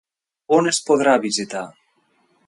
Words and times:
On 0.59 0.69
es 0.71 0.79
podrà 0.87 1.13
visitar? 1.25 1.61